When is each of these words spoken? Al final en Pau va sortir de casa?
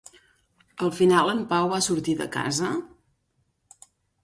Al 0.87 0.93
final 0.99 1.29
en 1.35 1.43
Pau 1.51 1.69
va 1.75 1.81
sortir 1.89 2.17
de 2.23 2.29
casa? 2.39 2.73